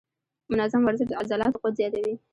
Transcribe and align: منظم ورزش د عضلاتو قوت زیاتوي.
منظم 0.51 0.81
ورزش 0.85 1.05
د 1.07 1.11
عضلاتو 1.21 1.61
قوت 1.61 1.73
زیاتوي. 1.79 2.13